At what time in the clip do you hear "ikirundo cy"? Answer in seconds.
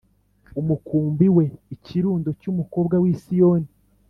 1.75-2.47